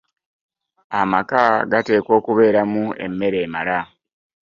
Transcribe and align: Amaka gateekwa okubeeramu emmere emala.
Amaka 0.99 1.41
gateekwa 1.71 2.13
okubeeramu 2.19 2.83
emmere 3.05 3.37
emala. 3.45 3.79